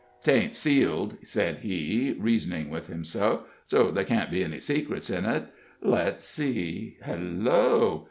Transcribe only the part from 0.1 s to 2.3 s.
"'Tain't sealed," said he,